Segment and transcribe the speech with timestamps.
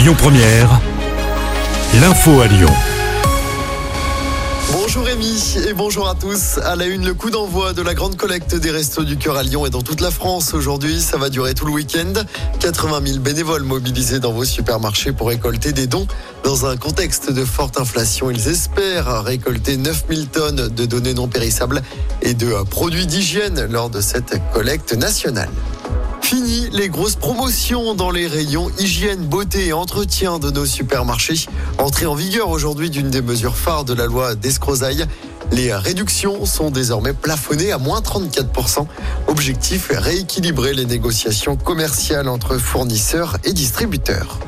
[0.00, 0.80] Lyon Première,
[2.00, 2.70] l'info à Lyon.
[4.72, 6.56] Bonjour Rémi et bonjour à tous.
[6.56, 9.42] À la une, le coup d'envoi de la grande collecte des Restos du Cœur à
[9.42, 10.54] Lyon et dans toute la France.
[10.54, 12.14] Aujourd'hui, ça va durer tout le week-end.
[12.60, 16.06] 80 000 bénévoles mobilisés dans vos supermarchés pour récolter des dons.
[16.44, 21.28] Dans un contexte de forte inflation, ils espèrent récolter 9 000 tonnes de données non
[21.28, 21.82] périssables
[22.22, 25.50] et de produits d'hygiène lors de cette collecte nationale.
[26.30, 31.46] Fini les grosses promotions dans les rayons hygiène, beauté et entretien de nos supermarchés.
[31.76, 35.06] Entrée en vigueur aujourd'hui d'une des mesures phares de la loi d'escrozaille.
[35.50, 38.86] Les réductions sont désormais plafonnées à moins 34%.
[39.26, 44.38] Objectif, rééquilibrer les négociations commerciales entre fournisseurs et distributeurs.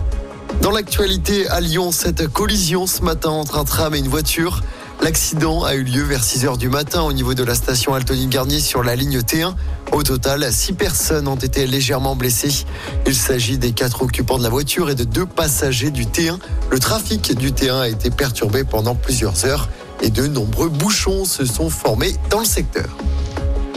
[0.61, 4.63] Dans l'actualité à Lyon, cette collision ce matin entre un tram et une voiture.
[5.03, 8.29] L'accident a eu lieu vers 6 h du matin au niveau de la station Altony
[8.29, 9.53] Garnier sur la ligne T1.
[9.91, 12.65] Au total, 6 personnes ont été légèrement blessées.
[13.05, 16.39] Il s'agit des quatre occupants de la voiture et de deux passagers du T1.
[16.71, 19.69] Le trafic du T1 a été perturbé pendant plusieurs heures
[20.03, 22.97] et de nombreux bouchons se sont formés dans le secteur.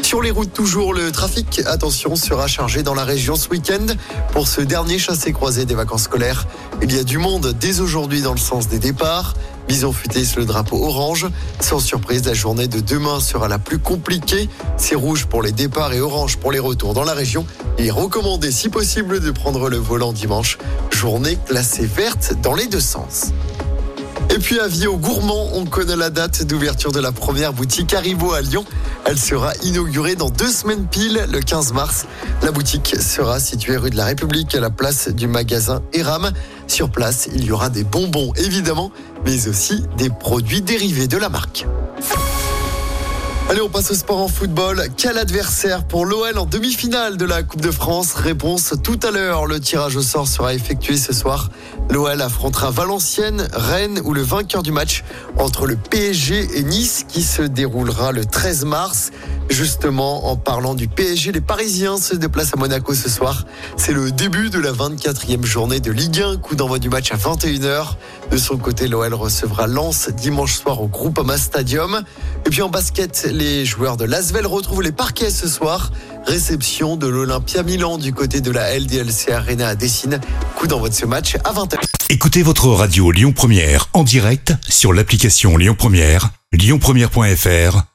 [0.03, 3.87] Sur les routes toujours, le trafic, attention, sera chargé dans la région ce week-end.
[4.31, 6.45] Pour ce dernier chassé-croisé des vacances scolaires,
[6.83, 9.33] il y a du monde dès aujourd'hui dans le sens des départs.
[9.67, 11.27] Bison futé sur le drapeau orange.
[11.59, 14.49] Sans surprise, la journée de demain sera la plus compliquée.
[14.77, 17.45] C'est rouge pour les départs et orange pour les retours dans la région.
[17.79, 20.57] Il est recommandé, si possible, de prendre le volant dimanche.
[20.91, 23.31] Journée classée verte dans les deux sens.
[24.35, 24.59] Et puis
[24.97, 28.65] gourmands, on connaît la date d'ouverture de la première boutique Haribo à Lyon.
[29.05, 32.05] Elle sera inaugurée dans deux semaines pile, le 15 mars.
[32.43, 36.31] La boutique sera située rue de la République à la place du magasin Eram.
[36.67, 38.91] Sur place, il y aura des bonbons évidemment,
[39.25, 41.65] mais aussi des produits dérivés de la marque.
[43.47, 44.87] Allez, on passe au sport en football.
[44.97, 48.13] Quel adversaire pour l'OL en demi-finale de la Coupe de France?
[48.13, 49.45] Réponse tout à l'heure.
[49.45, 51.51] Le tirage au sort sera effectué ce soir.
[51.91, 55.03] L'OL affrontera Valenciennes, Rennes ou le vainqueur du match
[55.37, 59.11] entre le PSG et Nice qui se déroulera le 13 mars.
[59.55, 63.45] Justement, en parlant du PSG, les Parisiens se déplacent à Monaco ce soir.
[63.77, 66.37] C'est le début de la 24e journée de Ligue 1.
[66.39, 67.95] Coup d'envoi du match à 21h.
[68.31, 72.03] De son côté, l'OL recevra Lens dimanche soir au Groupama Stadium.
[72.45, 75.93] Et puis en basket, les joueurs de Lasvel retrouvent les parquets ce soir.
[76.25, 80.19] Réception de l'Olympia Milan du côté de la LDLC Arena à Dessine.
[80.57, 81.77] Coup d'envoi de ce match à 20h.
[82.09, 87.94] Écoutez votre radio Lyon Première en direct sur l'application Lyon Première, lyonpremière.fr